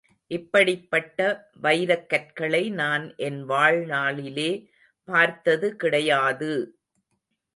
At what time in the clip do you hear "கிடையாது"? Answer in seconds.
5.75-6.51